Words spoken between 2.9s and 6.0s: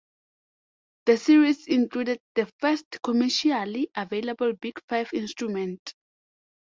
commercially available Big Five instrument.